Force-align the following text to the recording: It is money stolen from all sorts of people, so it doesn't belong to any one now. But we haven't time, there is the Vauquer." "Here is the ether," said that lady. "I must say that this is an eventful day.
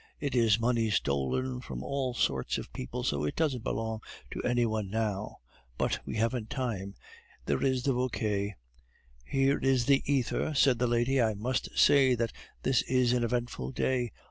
It 0.19 0.33
is 0.33 0.59
money 0.59 0.89
stolen 0.89 1.61
from 1.61 1.83
all 1.83 2.15
sorts 2.15 2.57
of 2.57 2.73
people, 2.73 3.03
so 3.03 3.23
it 3.23 3.35
doesn't 3.35 3.63
belong 3.63 4.01
to 4.31 4.41
any 4.41 4.65
one 4.65 4.89
now. 4.89 5.35
But 5.77 5.99
we 6.07 6.15
haven't 6.15 6.49
time, 6.49 6.95
there 7.45 7.61
is 7.61 7.83
the 7.83 7.93
Vauquer." 7.93 8.55
"Here 9.23 9.59
is 9.59 9.85
the 9.85 10.01
ether," 10.11 10.55
said 10.55 10.79
that 10.79 10.87
lady. 10.87 11.21
"I 11.21 11.35
must 11.35 11.77
say 11.77 12.15
that 12.15 12.33
this 12.63 12.81
is 12.89 13.13
an 13.13 13.23
eventful 13.23 13.73
day. 13.73 14.11